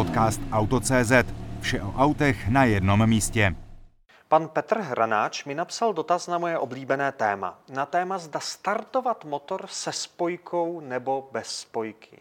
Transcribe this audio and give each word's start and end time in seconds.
podcast 0.00 0.40
Auto.cz. 0.52 1.12
Vše 1.60 1.82
o 1.82 1.92
autech 1.96 2.48
na 2.48 2.64
jednom 2.64 3.06
místě. 3.06 3.54
Pan 4.28 4.48
Petr 4.48 4.78
Hranáč 4.80 5.44
mi 5.44 5.54
napsal 5.54 5.92
dotaz 5.92 6.26
na 6.26 6.38
moje 6.38 6.58
oblíbené 6.58 7.12
téma. 7.12 7.58
Na 7.68 7.86
téma 7.86 8.18
zda 8.18 8.40
startovat 8.40 9.24
motor 9.24 9.66
se 9.66 9.92
spojkou 9.92 10.80
nebo 10.80 11.28
bez 11.32 11.46
spojky. 11.46 12.18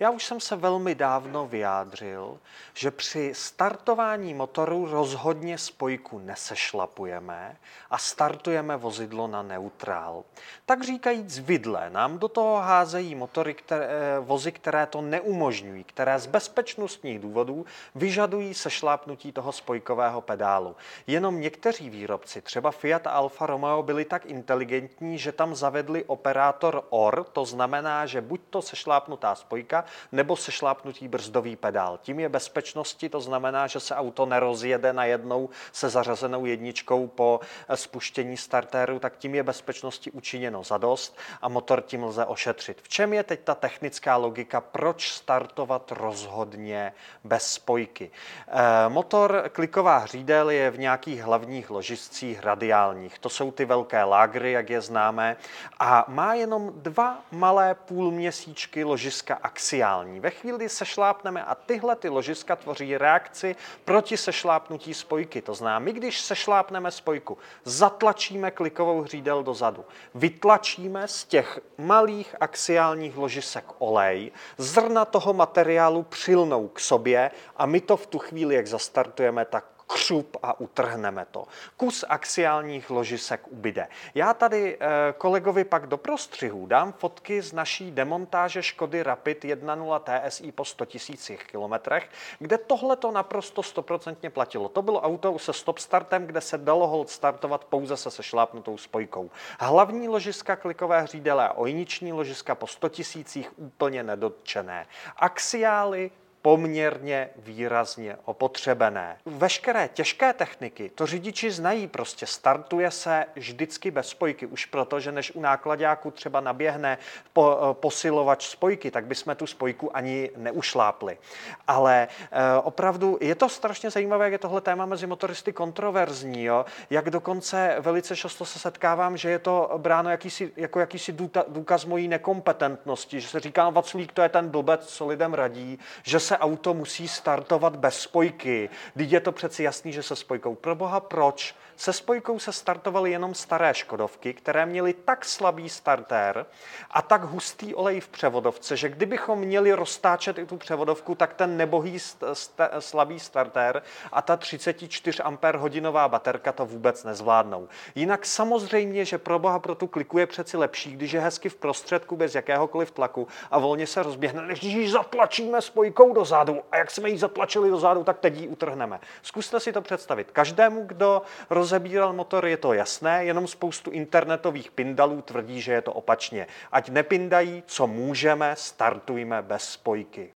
Já 0.00 0.10
už 0.10 0.24
jsem 0.24 0.40
se 0.40 0.56
velmi 0.56 0.94
dávno 0.94 1.46
vyjádřil, 1.46 2.38
že 2.74 2.90
při 2.90 3.32
startování 3.34 4.34
motoru 4.34 4.86
rozhodně 4.90 5.58
spojku 5.58 6.18
nesešlapujeme 6.18 7.56
a 7.90 7.98
startujeme 7.98 8.76
vozidlo 8.76 9.26
na 9.26 9.42
neutrál. 9.42 10.24
Tak 10.66 10.84
říkajíc 10.84 11.38
vidle 11.38 11.90
nám 11.90 12.18
do 12.18 12.28
toho 12.28 12.56
házejí 12.56 13.14
motory, 13.14 13.54
které, 13.54 13.88
vozy, 14.20 14.52
které 14.52 14.86
to 14.86 15.00
neumožňují, 15.00 15.84
které 15.84 16.18
z 16.18 16.26
bezpečnostních 16.26 17.18
důvodů 17.18 17.66
vyžadují 17.94 18.54
sešlápnutí 18.54 19.32
toho 19.32 19.52
spojkového 19.52 20.20
pedálu. 20.20 20.76
Jenom 21.06 21.40
někteří 21.40 21.90
výrobci, 21.90 22.42
třeba 22.42 22.70
Fiat 22.70 23.06
a 23.06 23.10
Alfa 23.10 23.46
Romeo, 23.46 23.82
byli 23.82 24.04
tak 24.04 24.26
inteligentní, 24.26 25.18
že 25.18 25.32
tam 25.32 25.54
zavedli 25.54 26.04
operátor 26.04 26.84
OR, 26.90 27.24
to 27.24 27.44
znamená, 27.44 28.06
že 28.06 28.20
buď 28.20 28.40
to 28.50 28.62
sešlápnutá 28.62 29.34
spojka, 29.34 29.67
nebo 30.12 30.36
sešlápnutí 30.36 31.08
brzdový 31.08 31.56
pedál. 31.56 31.98
Tím 32.02 32.20
je 32.20 32.28
bezpečnosti, 32.28 33.08
to 33.08 33.20
znamená, 33.20 33.66
že 33.66 33.80
se 33.80 33.94
auto 33.94 34.26
nerozjede 34.26 34.92
najednou 34.92 35.48
se 35.72 35.88
zařazenou 35.88 36.46
jedničkou 36.46 37.06
po 37.06 37.40
eh, 37.68 37.76
spuštění 37.76 38.36
startéru, 38.36 38.98
tak 38.98 39.16
tím 39.16 39.34
je 39.34 39.42
bezpečnosti 39.42 40.10
učiněno 40.10 40.64
zadost 40.64 41.18
a 41.42 41.48
motor 41.48 41.82
tím 41.82 42.04
lze 42.04 42.24
ošetřit. 42.24 42.80
V 42.82 42.88
čem 42.88 43.12
je 43.12 43.22
teď 43.22 43.40
ta 43.44 43.54
technická 43.54 44.16
logika, 44.16 44.60
proč 44.60 45.12
startovat 45.12 45.92
rozhodně 45.92 46.92
bez 47.24 47.52
spojky? 47.52 48.10
E, 48.48 48.88
motor 48.88 49.50
kliková 49.52 49.98
hřídel 49.98 50.50
je 50.50 50.70
v 50.70 50.78
nějakých 50.78 51.22
hlavních 51.22 51.70
ložiscích 51.70 52.42
radiálních. 52.42 53.18
To 53.18 53.28
jsou 53.28 53.50
ty 53.50 53.64
velké 53.64 54.04
lágry, 54.04 54.52
jak 54.52 54.70
je 54.70 54.80
známe, 54.80 55.36
a 55.78 56.04
má 56.08 56.34
jenom 56.34 56.72
dva 56.76 57.18
malé 57.30 57.74
půlměsíčky 57.74 58.84
ložiska 58.84 59.38
axiální. 59.48 60.20
Ve 60.20 60.30
chvíli, 60.30 60.58
kdy 60.58 60.68
sešlápneme 60.68 61.44
a 61.44 61.54
tyhle 61.54 61.96
ty 61.96 62.08
ložiska 62.08 62.56
tvoří 62.56 62.96
reakci 62.96 63.56
proti 63.84 64.16
sešlápnutí 64.16 64.94
spojky. 64.94 65.42
To 65.42 65.54
znamená, 65.54 65.78
my 65.78 65.92
když 65.92 66.20
sešlápneme 66.20 66.90
spojku, 66.90 67.38
zatlačíme 67.64 68.50
klikovou 68.50 69.00
hřídel 69.00 69.42
dozadu, 69.42 69.84
vytlačíme 70.14 71.08
z 71.08 71.24
těch 71.24 71.60
malých 71.78 72.36
axiálních 72.40 73.16
ložisek 73.16 73.64
olej, 73.78 74.32
zrna 74.58 75.04
toho 75.04 75.32
materiálu 75.32 76.02
přilnou 76.02 76.68
k 76.68 76.80
sobě 76.80 77.30
a 77.56 77.66
my 77.66 77.80
to 77.80 77.96
v 77.96 78.06
tu 78.06 78.18
chvíli, 78.18 78.54
jak 78.54 78.66
zastartujeme, 78.66 79.44
tak 79.44 79.77
křup 79.88 80.36
a 80.42 80.60
utrhneme 80.60 81.26
to. 81.30 81.46
Kus 81.76 82.04
axiálních 82.08 82.90
ložisek 82.90 83.40
ubyde. 83.48 83.88
Já 84.14 84.34
tady 84.34 84.76
eh, 84.80 84.88
kolegovi 85.18 85.64
pak 85.64 85.86
do 85.86 85.96
prostřihu 85.96 86.66
dám 86.66 86.92
fotky 86.92 87.42
z 87.42 87.52
naší 87.52 87.90
demontáže 87.90 88.62
Škody 88.62 89.02
Rapid 89.02 89.44
1.0 89.44 90.00
TSI 90.00 90.52
po 90.52 90.64
100 90.64 90.84
000 91.30 91.42
kilometrech, 91.46 92.10
kde 92.38 92.58
tohle 92.58 92.96
to 92.96 93.10
naprosto 93.10 93.62
stoprocentně 93.62 94.30
platilo. 94.30 94.68
To 94.68 94.82
bylo 94.82 95.00
auto 95.00 95.38
se 95.38 95.52
stop 95.52 95.78
startem, 95.78 96.26
kde 96.26 96.40
se 96.40 96.58
dalo 96.58 96.86
hold 96.86 97.10
startovat 97.10 97.64
pouze 97.64 97.96
se 97.96 98.10
sešlápnutou 98.10 98.78
spojkou. 98.78 99.30
Hlavní 99.60 100.08
ložiska 100.08 100.56
klikové 100.56 101.02
hřídele 101.02 101.48
a 101.48 101.52
ojniční 101.52 102.12
ložiska 102.12 102.54
po 102.54 102.66
100 102.66 102.90
000 103.36 103.48
úplně 103.56 104.02
nedotčené. 104.02 104.86
Axiály 105.16 106.10
poměrně 106.42 107.30
výrazně 107.36 108.16
opotřebené. 108.24 109.16
Veškeré 109.26 109.88
těžké 109.88 110.32
techniky 110.32 110.90
to 110.94 111.06
řidiči 111.06 111.50
znají, 111.50 111.86
prostě 111.86 112.26
startuje 112.26 112.90
se 112.90 113.24
vždycky 113.34 113.90
bez 113.90 114.08
spojky, 114.08 114.46
už 114.46 114.64
proto, 114.66 115.00
že 115.00 115.12
než 115.12 115.30
u 115.34 115.40
nákladáku 115.40 116.10
třeba 116.10 116.40
naběhne 116.40 116.98
po, 117.32 117.58
eh, 117.58 117.74
posilovač 117.74 118.46
spojky, 118.48 118.90
tak 118.90 119.06
bychom 119.06 119.36
tu 119.36 119.46
spojku 119.46 119.96
ani 119.96 120.30
neušlápli. 120.36 121.18
Ale 121.66 122.08
e, 122.32 122.60
opravdu 122.62 123.18
je 123.20 123.34
to 123.34 123.48
strašně 123.48 123.90
zajímavé, 123.90 124.24
jak 124.24 124.32
je 124.32 124.38
tohle 124.38 124.60
téma 124.60 124.86
mezi 124.86 125.06
motoristy 125.06 125.52
kontroverzní, 125.52 126.44
jo? 126.44 126.64
jak 126.90 127.10
dokonce 127.10 127.76
velice 127.80 128.16
často 128.16 128.44
se 128.44 128.58
setkávám, 128.58 129.16
že 129.16 129.30
je 129.30 129.38
to 129.38 129.70
bráno 129.76 130.10
jakýsi, 130.10 130.52
jako 130.56 130.80
jakýsi 130.80 131.12
důkaz 131.48 131.84
mojí 131.84 132.08
nekompetentnosti, 132.08 133.20
že 133.20 133.28
se 133.28 133.40
říká, 133.40 133.70
Vaclík, 133.70 134.12
to 134.12 134.22
je 134.22 134.28
ten 134.28 134.48
blbec, 134.48 134.86
co 134.86 135.06
lidem 135.06 135.34
radí, 135.34 135.78
že 136.02 136.20
se 136.28 136.38
auto 136.38 136.74
musí 136.74 137.08
startovat 137.08 137.76
bez 137.76 138.00
spojky. 138.00 138.70
Teď 138.96 139.12
je 139.12 139.20
to 139.20 139.32
přeci 139.32 139.62
jasný, 139.62 139.92
že 139.92 140.02
se 140.02 140.16
spojkou. 140.16 140.54
Pro 140.54 140.74
boha 140.74 141.00
proč? 141.00 141.54
Se 141.78 141.92
spojkou 141.92 142.38
se 142.38 142.52
startovaly 142.52 143.10
jenom 143.10 143.34
staré 143.34 143.74
Škodovky, 143.74 144.34
které 144.34 144.66
měly 144.66 144.92
tak 144.92 145.24
slabý 145.24 145.68
startér 145.68 146.46
a 146.90 147.02
tak 147.02 147.22
hustý 147.22 147.74
olej 147.74 148.00
v 148.00 148.08
převodovce, 148.08 148.76
že 148.76 148.88
kdybychom 148.88 149.38
měli 149.38 149.72
roztáčet 149.72 150.38
i 150.38 150.46
tu 150.46 150.56
převodovku, 150.56 151.14
tak 151.14 151.34
ten 151.34 151.56
nebohý 151.56 151.96
st- 151.96 152.68
slabý 152.78 153.20
startér 153.20 153.82
a 154.12 154.22
ta 154.22 154.36
34 154.36 155.22
Ah 155.22 155.56
hodinová 155.56 156.08
baterka 156.08 156.52
to 156.52 156.66
vůbec 156.66 157.04
nezvládnou. 157.04 157.68
Jinak 157.94 158.26
samozřejmě, 158.26 159.04
že 159.04 159.18
pro 159.18 159.38
boha 159.38 159.58
pro 159.58 159.74
tu 159.74 159.86
kliku 159.86 160.18
je 160.18 160.26
přeci 160.26 160.56
lepší, 160.56 160.92
když 160.92 161.12
je 161.12 161.20
hezky 161.20 161.48
v 161.48 161.56
prostředku 161.56 162.16
bez 162.16 162.34
jakéhokoliv 162.34 162.90
tlaku 162.90 163.28
a 163.50 163.58
volně 163.58 163.86
se 163.86 164.02
rozběhne, 164.02 164.42
než 164.42 164.62
ji 164.62 164.90
zatlačíme 164.90 165.62
spojkou 165.62 166.14
do 166.14 166.24
zádu 166.24 166.60
a 166.72 166.76
jak 166.76 166.90
jsme 166.90 167.10
ji 167.10 167.18
zatlačili 167.18 167.70
do 167.70 167.78
zádu, 167.78 168.04
tak 168.04 168.18
teď 168.18 168.36
ji 168.36 168.48
utrhneme. 168.48 169.00
Zkuste 169.22 169.60
si 169.60 169.72
to 169.72 169.82
představit. 169.82 170.30
Každému, 170.30 170.84
kdo 170.86 171.22
rozebíral 171.68 172.12
motor, 172.12 172.46
je 172.46 172.56
to 172.56 172.72
jasné, 172.72 173.24
jenom 173.24 173.46
spoustu 173.46 173.90
internetových 173.90 174.70
pindalů 174.70 175.22
tvrdí, 175.22 175.60
že 175.60 175.72
je 175.72 175.82
to 175.82 175.92
opačně. 175.92 176.46
Ať 176.72 176.88
nepindají, 176.88 177.62
co 177.66 177.86
můžeme, 177.86 178.56
startujme 178.56 179.42
bez 179.42 179.64
spojky. 179.64 180.37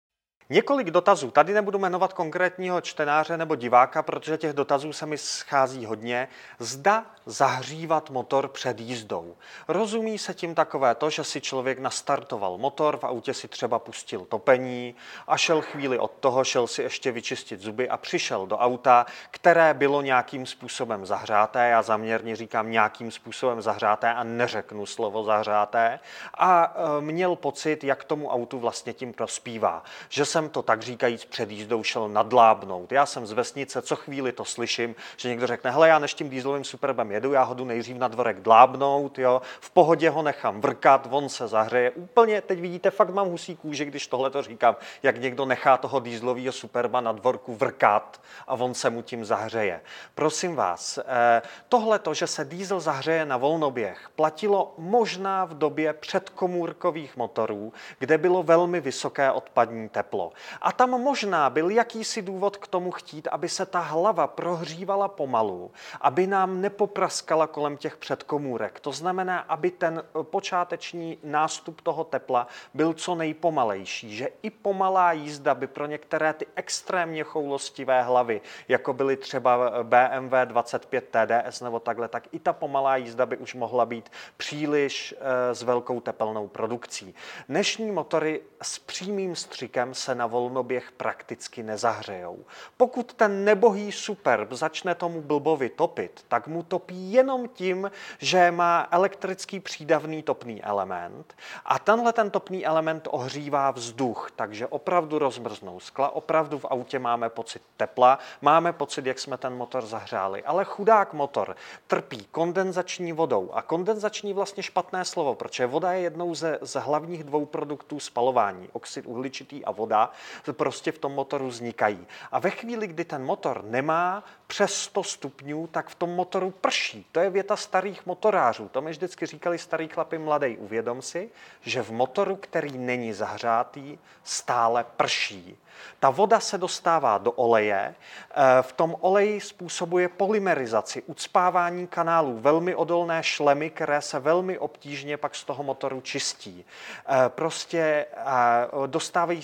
Několik 0.50 0.90
dotazů. 0.90 1.30
Tady 1.30 1.52
nebudu 1.52 1.78
jmenovat 1.78 2.12
konkrétního 2.12 2.80
čtenáře 2.80 3.36
nebo 3.36 3.56
diváka, 3.56 4.02
protože 4.02 4.38
těch 4.38 4.52
dotazů 4.52 4.92
se 4.92 5.06
mi 5.06 5.18
schází 5.18 5.86
hodně. 5.86 6.28
Zda 6.58 7.06
zahřívat 7.26 8.10
motor 8.10 8.48
před 8.48 8.80
jízdou. 8.80 9.36
Rozumí 9.68 10.18
se 10.18 10.34
tím 10.34 10.54
takové 10.54 10.94
to, 10.94 11.10
že 11.10 11.24
si 11.24 11.40
člověk 11.40 11.78
nastartoval 11.78 12.58
motor, 12.58 12.96
v 12.96 13.04
autě 13.04 13.34
si 13.34 13.48
třeba 13.48 13.78
pustil 13.78 14.24
topení 14.24 14.94
a 15.26 15.36
šel 15.36 15.62
chvíli 15.62 15.98
od 15.98 16.12
toho, 16.20 16.44
šel 16.44 16.66
si 16.66 16.82
ještě 16.82 17.12
vyčistit 17.12 17.60
zuby 17.60 17.88
a 17.88 17.96
přišel 17.96 18.46
do 18.46 18.58
auta, 18.58 19.06
které 19.30 19.74
bylo 19.74 20.02
nějakým 20.02 20.46
způsobem 20.46 21.06
zahřáté. 21.06 21.68
Já 21.68 21.82
zaměrně 21.82 22.36
říkám 22.36 22.70
nějakým 22.70 23.10
způsobem 23.10 23.62
zahřáté 23.62 24.14
a 24.14 24.24
neřeknu 24.24 24.86
slovo 24.86 25.24
zahřáté. 25.24 26.00
A 26.34 26.74
e, 26.98 27.00
měl 27.00 27.36
pocit, 27.36 27.84
jak 27.84 28.04
tomu 28.04 28.28
autu 28.28 28.58
vlastně 28.58 28.92
tím 28.92 29.12
prospívá. 29.12 29.82
Že 30.08 30.24
se 30.24 30.37
jsem 30.38 30.48
to 30.48 30.62
tak 30.62 30.82
říkajíc 30.82 31.24
před 31.24 31.50
jízdou 31.50 31.82
šel 31.82 32.08
nadlábnout. 32.08 32.92
Já 32.92 33.06
jsem 33.06 33.26
z 33.26 33.32
vesnice, 33.32 33.82
co 33.82 33.96
chvíli 33.96 34.32
to 34.32 34.44
slyším, 34.44 34.94
že 35.16 35.28
někdo 35.28 35.46
řekne, 35.46 35.70
hele, 35.70 35.88
já 35.88 35.98
než 35.98 36.14
tím 36.14 36.28
dýzlovým 36.28 36.64
superbem 36.64 37.12
jedu, 37.12 37.32
já 37.32 37.42
ho 37.42 37.54
jdu 37.54 37.64
nejdřív 37.64 37.96
na 37.96 38.08
dvorek 38.08 38.40
dlábnout, 38.40 39.18
jo, 39.18 39.42
v 39.60 39.70
pohodě 39.70 40.10
ho 40.10 40.22
nechám 40.22 40.60
vrkat, 40.60 41.08
on 41.10 41.28
se 41.28 41.48
zahřeje. 41.48 41.90
Úplně, 41.90 42.40
teď 42.40 42.60
vidíte, 42.60 42.90
fakt 42.90 43.10
mám 43.10 43.28
husí 43.28 43.56
kůži, 43.56 43.84
když 43.84 44.06
tohle 44.06 44.30
to 44.30 44.42
říkám, 44.42 44.76
jak 45.02 45.20
někdo 45.20 45.44
nechá 45.44 45.76
toho 45.76 46.00
dýzlového 46.00 46.52
superba 46.52 47.00
na 47.00 47.12
dvorku 47.12 47.54
vrkat 47.54 48.20
a 48.46 48.54
on 48.54 48.74
se 48.74 48.90
mu 48.90 49.02
tím 49.02 49.24
zahřeje. 49.24 49.80
Prosím 50.14 50.54
vás, 50.56 50.98
eh, 50.98 51.42
tohle 51.68 51.98
to, 51.98 52.14
že 52.14 52.26
se 52.26 52.44
dýzl 52.44 52.80
zahřeje 52.80 53.24
na 53.24 53.36
volnoběh, 53.36 54.10
platilo 54.16 54.74
možná 54.78 55.44
v 55.44 55.58
době 55.58 55.92
předkomůrkových 55.92 57.16
motorů, 57.16 57.72
kde 57.98 58.18
bylo 58.18 58.42
velmi 58.42 58.80
vysoké 58.80 59.32
odpadní 59.32 59.88
teplo. 59.88 60.27
A 60.60 60.72
tam 60.72 60.90
možná 60.90 61.50
byl 61.50 61.70
jakýsi 61.70 62.22
důvod 62.22 62.56
k 62.56 62.66
tomu 62.66 62.90
chtít, 62.90 63.28
aby 63.28 63.48
se 63.48 63.66
ta 63.66 63.80
hlava 63.80 64.26
prohřívala 64.26 65.08
pomalu, 65.08 65.70
aby 66.00 66.26
nám 66.26 66.60
nepopraskala 66.60 67.46
kolem 67.46 67.76
těch 67.76 67.96
předkomůrek. 67.96 68.80
To 68.80 68.92
znamená, 68.92 69.38
aby 69.38 69.70
ten 69.70 70.02
počáteční 70.22 71.18
nástup 71.24 71.80
toho 71.80 72.04
tepla 72.04 72.46
byl 72.74 72.92
co 72.92 73.14
nejpomalejší, 73.14 74.16
že 74.16 74.28
i 74.42 74.50
pomalá 74.50 75.12
jízda 75.12 75.54
by 75.54 75.66
pro 75.66 75.86
některé 75.86 76.32
ty 76.32 76.46
extrémně 76.54 77.22
choulostivé 77.22 78.02
hlavy, 78.02 78.40
jako 78.68 78.92
byly 78.92 79.16
třeba 79.16 79.82
BMW 79.82 80.34
25 80.44 81.08
TDS 81.10 81.60
nebo 81.60 81.80
takhle, 81.80 82.08
tak 82.08 82.28
i 82.32 82.38
ta 82.38 82.52
pomalá 82.52 82.96
jízda 82.96 83.26
by 83.26 83.36
už 83.36 83.54
mohla 83.54 83.86
být 83.86 84.10
příliš 84.36 85.14
e, 85.18 85.54
s 85.54 85.62
velkou 85.62 86.00
tepelnou 86.00 86.48
produkcí. 86.48 87.14
Dnešní 87.48 87.90
motory 87.90 88.40
s 88.62 88.78
přímým 88.78 89.36
střikem 89.36 89.94
se 89.94 90.14
na 90.18 90.26
volnoběh 90.26 90.92
prakticky 90.92 91.62
nezahřejou. 91.62 92.44
Pokud 92.76 93.14
ten 93.14 93.44
nebohý 93.44 93.92
superb 93.92 94.52
začne 94.52 94.94
tomu 94.94 95.22
blbovi 95.22 95.68
topit, 95.68 96.24
tak 96.28 96.46
mu 96.46 96.62
topí 96.62 97.12
jenom 97.12 97.48
tím, 97.48 97.90
že 98.18 98.50
má 98.50 98.88
elektrický 98.90 99.60
přídavný 99.60 100.22
topný 100.22 100.62
element 100.62 101.34
a 101.64 101.78
tenhle 101.78 102.12
ten 102.12 102.30
topný 102.30 102.66
element 102.66 103.08
ohřívá 103.10 103.70
vzduch, 103.70 104.30
takže 104.36 104.66
opravdu 104.66 105.18
rozmrznou 105.18 105.80
skla, 105.80 106.10
opravdu 106.10 106.58
v 106.58 106.64
autě 106.64 106.98
máme 106.98 107.28
pocit 107.28 107.62
tepla, 107.76 108.18
máme 108.42 108.72
pocit, 108.72 109.06
jak 109.06 109.18
jsme 109.18 109.36
ten 109.38 109.56
motor 109.56 109.86
zahřáli, 109.86 110.44
ale 110.44 110.64
chudák 110.64 111.12
motor 111.12 111.56
trpí 111.86 112.26
kondenzační 112.30 113.12
vodou 113.12 113.50
a 113.52 113.62
kondenzační 113.62 114.32
vlastně 114.32 114.62
špatné 114.62 115.04
slovo, 115.04 115.34
protože 115.34 115.66
voda 115.66 115.92
je 115.92 116.00
jednou 116.00 116.34
ze, 116.34 116.58
z 116.62 116.80
hlavních 116.80 117.24
dvou 117.24 117.46
produktů 117.46 118.00
spalování, 118.00 118.68
oxid 118.72 119.06
uhličitý 119.06 119.64
a 119.64 119.70
voda, 119.70 120.07
prostě 120.52 120.92
v 120.92 120.98
tom 120.98 121.12
motoru 121.12 121.48
vznikají. 121.48 122.06
A 122.32 122.38
ve 122.38 122.50
chvíli, 122.50 122.86
kdy 122.86 123.04
ten 123.04 123.24
motor 123.24 123.64
nemá 123.64 124.24
přes 124.46 124.74
100 124.74 125.04
stupňů, 125.04 125.66
tak 125.66 125.88
v 125.88 125.94
tom 125.94 126.10
motoru 126.10 126.50
prší. 126.50 127.06
To 127.12 127.20
je 127.20 127.30
věta 127.30 127.56
starých 127.56 128.06
motorářů. 128.06 128.68
To 128.68 128.80
mi 128.80 128.90
vždycky 128.90 129.26
říkali 129.26 129.58
starý 129.58 129.88
chlapy 129.88 130.18
mladý. 130.18 130.56
Uvědom 130.56 131.02
si, 131.02 131.30
že 131.60 131.82
v 131.82 131.90
motoru, 131.90 132.36
který 132.36 132.78
není 132.78 133.12
zahřátý, 133.12 133.98
stále 134.24 134.84
prší. 134.96 135.58
Ta 136.00 136.10
voda 136.10 136.40
se 136.40 136.58
dostává 136.58 137.18
do 137.18 137.32
oleje, 137.32 137.94
eh, 137.94 138.62
v 138.62 138.72
tom 138.72 138.96
oleji 139.00 139.40
způsobuje 139.40 140.08
polymerizaci, 140.08 141.02
ucpávání 141.02 141.86
kanálů, 141.86 142.38
velmi 142.38 142.74
odolné 142.74 143.22
šlemy, 143.22 143.70
které 143.70 144.02
se 144.02 144.18
velmi 144.18 144.58
obtížně 144.58 145.16
pak 145.16 145.34
z 145.34 145.44
toho 145.44 145.62
motoru 145.62 146.00
čistí. 146.00 146.64
Eh, 147.08 147.28
prostě 147.28 148.06
eh, 148.16 148.86
dostávají, 148.86 149.42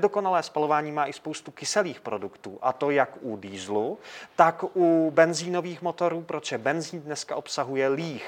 nedokonalé 0.00 0.42
spalování 0.42 0.92
má 0.92 1.06
i 1.06 1.12
spoustu 1.12 1.50
kyselých 1.50 2.00
produktů, 2.00 2.58
a 2.62 2.72
to 2.72 2.90
jak 2.90 3.10
u 3.20 3.36
dýzlu, 3.36 3.98
tak 4.36 4.64
u 4.76 5.10
benzínových 5.14 5.82
motorů, 5.82 6.22
protože 6.22 6.58
benzín 6.58 7.00
dneska 7.00 7.36
obsahuje 7.36 7.88
líh 7.88 8.24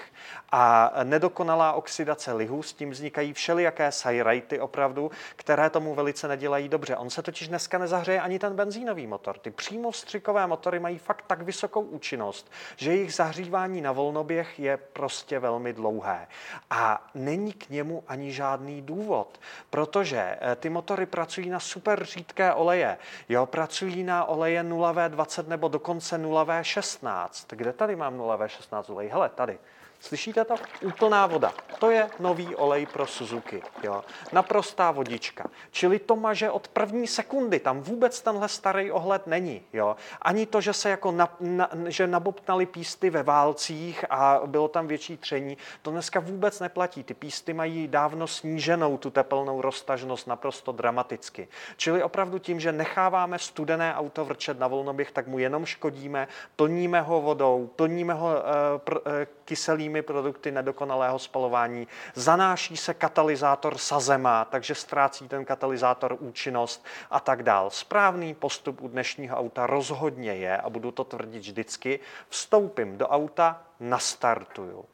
a 0.53 0.93
nedokonalá 1.03 1.73
oxidace 1.73 2.33
lihu, 2.33 2.63
s 2.63 2.73
tím 2.73 2.91
vznikají 2.91 3.33
všelijaké 3.33 3.93
sajrajty 3.93 4.61
opravdu, 4.61 5.11
které 5.37 5.71
tomu 5.71 5.95
velice 5.95 6.29
nedělají 6.29 6.69
dobře. 6.69 6.97
On 6.97 7.11
se 7.11 7.23
totiž 7.23 7.49
dneska 7.49 7.79
nezahřeje 7.79 8.21
ani 8.21 8.39
ten 8.39 8.57
benzínový 8.57 9.07
motor. 9.07 9.39
Ty 9.39 9.51
přímo 9.51 9.91
vstřikové 9.91 10.47
motory 10.47 10.81
mají 10.81 10.99
fakt 10.99 11.25
tak 11.27 11.43
vysokou 11.43 11.81
účinnost, 11.81 12.53
že 12.77 12.93
jejich 12.93 13.15
zahřívání 13.15 13.81
na 13.81 13.93
volnoběh 13.93 14.61
je 14.61 14.77
prostě 14.77 15.39
velmi 15.39 15.73
dlouhé. 15.73 16.29
A 16.71 17.11
není 17.15 17.53
k 17.53 17.71
němu 17.71 18.05
ani 18.09 18.33
žádný 18.33 18.83
důvod, 18.83 19.41
protože 19.71 20.21
eh, 20.41 20.57
ty 20.57 20.71
motory 20.71 21.07
pracují 21.07 21.51
na 21.51 21.62
super 21.63 22.05
řídké 22.05 22.53
oleje. 22.53 22.99
Jo, 23.29 23.47
pracují 23.47 24.05
na 24.05 24.25
oleje 24.25 24.63
0V20 24.65 25.49
nebo 25.49 25.69
dokonce 25.69 26.19
0V16. 26.19 27.57
Kde 27.57 27.73
tady 27.73 27.97
mám 27.97 28.19
0V16 28.19 28.93
olej? 28.93 29.09
Hele, 29.09 29.29
tady. 29.29 29.59
Slyšíte 30.03 30.45
to? 30.45 30.55
Úplná 30.83 31.27
voda. 31.27 31.55
To 31.79 31.91
je 31.91 32.11
nový 32.19 32.57
olej 32.57 32.87
pro 32.87 33.07
Suzuki. 33.07 33.63
Jo? 33.83 34.05
Naprostá 34.33 34.91
vodička. 34.91 35.47
Čili 35.71 35.99
to 35.99 36.17
maže 36.17 36.51
od 36.51 36.69
první 36.69 37.07
sekundy. 37.07 37.61
Tam 37.61 37.81
vůbec 37.81 38.23
tenhle 38.23 38.49
starý 38.49 38.91
ohled 38.91 39.27
není. 39.27 39.63
Jo? 39.73 39.97
Ani 40.23 40.47
to, 40.47 40.61
že 40.61 40.73
se 40.73 40.91
jako 40.91 41.13
na, 41.13 41.29
na, 41.41 41.71
že 41.87 42.07
nabobtnali 42.07 42.67
písty 42.67 43.11
ve 43.11 43.23
válcích 43.23 44.05
a 44.11 44.41
bylo 44.47 44.69
tam 44.69 44.87
větší 44.87 45.17
tření, 45.17 45.57
to 45.83 45.91
dneska 45.91 46.21
vůbec 46.21 46.61
neplatí. 46.61 47.05
Ty 47.05 47.15
písty 47.15 47.53
mají 47.55 47.89
dávno 47.89 48.27
sníženou 48.27 48.99
tu 48.99 49.11
tepelnou 49.11 49.61
roztažnost 49.61 50.27
naprosto 50.27 50.73
dramaticky. 50.73 51.49
Čili 51.77 52.03
opravdu 52.03 52.39
tím, 52.39 52.61
že 52.61 52.73
necháváme 52.73 53.39
studené 53.39 53.95
auto 53.95 54.25
vrčet 54.25 54.59
na 54.59 54.67
volnoběh, 54.67 55.13
tak 55.13 55.27
mu 55.27 55.39
jenom 55.39 55.67
škodíme, 55.67 56.29
plníme 56.57 57.01
ho 57.01 57.21
vodou, 57.21 57.71
plníme 57.77 58.15
ho 58.15 58.27
uh, 58.29 58.79
pr, 58.79 58.95
uh, 58.97 59.03
kyselým 59.45 59.92
jinými 59.93 60.03
produkty 60.03 60.51
nedokonalého 60.51 61.19
spalování. 61.19 61.89
Zanáší 62.15 62.77
se 62.77 62.95
katalyzátor 62.95 63.79
sazema, 63.79 64.45
takže 64.45 64.75
ztrácí 64.75 65.29
ten 65.29 65.45
katalyzátor 65.45 66.17
účinnost 66.21 66.85
a 67.11 67.21
tak 67.21 67.43
dál. 67.43 67.71
Správný 67.71 68.35
postup 68.35 68.81
u 68.81 68.89
dnešního 68.89 69.37
auta 69.37 69.67
rozhodně 69.67 70.35
je, 70.35 70.57
a 70.57 70.71
budu 70.71 70.91
to 70.91 71.05
tvrdit 71.05 71.39
vždycky, 71.39 72.01
vstoupím 72.29 72.99
do 72.99 73.09
auta, 73.09 73.63
nastartuju. 73.81 74.85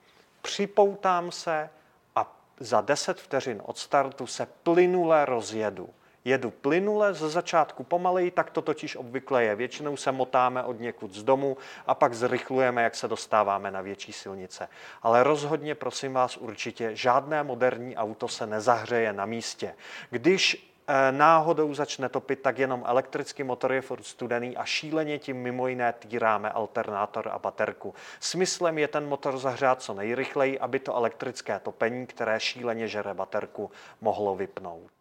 Připoutám 0.42 1.30
se 1.30 1.70
a 2.16 2.26
za 2.60 2.80
10 2.80 3.20
vteřin 3.20 3.62
od 3.64 3.78
startu 3.78 4.26
se 4.26 4.46
plynule 4.62 5.24
rozjedu 5.24 5.88
jedu 6.28 6.50
plynule 6.50 7.14
ze 7.14 7.28
začátku 7.28 7.84
pomaleji, 7.84 8.30
tak 8.30 8.50
to 8.50 8.62
totiž 8.62 8.96
obvykle 8.96 9.44
je. 9.44 9.54
Většinou 9.54 9.96
se 9.96 10.12
motáme 10.12 10.62
od 10.62 10.80
někud 10.80 11.14
z 11.14 11.22
domu 11.22 11.56
a 11.86 11.94
pak 11.94 12.14
zrychlujeme, 12.14 12.82
jak 12.82 12.94
se 12.94 13.08
dostáváme 13.08 13.70
na 13.70 13.80
větší 13.80 14.12
silnice. 14.12 14.68
Ale 15.02 15.22
rozhodně, 15.22 15.74
prosím 15.74 16.12
vás, 16.12 16.36
určitě 16.36 16.96
žádné 16.96 17.42
moderní 17.42 17.96
auto 17.96 18.28
se 18.28 18.46
nezahřeje 18.46 19.12
na 19.12 19.26
místě. 19.26 19.74
Když 20.10 20.72
eh, 20.88 21.12
náhodou 21.12 21.74
začne 21.74 22.08
topit, 22.08 22.42
tak 22.42 22.58
jenom 22.58 22.84
elektrický 22.86 23.42
motor 23.42 23.72
je 23.72 23.80
furt 23.80 24.06
studený 24.06 24.56
a 24.56 24.64
šíleně 24.64 25.18
tím 25.18 25.36
mimo 25.36 25.68
jiné 25.68 25.92
týráme 25.92 26.50
alternátor 26.50 27.28
a 27.32 27.38
baterku. 27.38 27.94
Smyslem 28.20 28.78
je 28.78 28.88
ten 28.88 29.08
motor 29.08 29.38
zahřát 29.38 29.82
co 29.82 29.94
nejrychleji, 29.94 30.58
aby 30.58 30.78
to 30.78 30.96
elektrické 30.96 31.58
topení, 31.58 32.06
které 32.06 32.40
šíleně 32.40 32.88
žere 32.88 33.14
baterku, 33.14 33.70
mohlo 34.00 34.36
vypnout. 34.36 34.97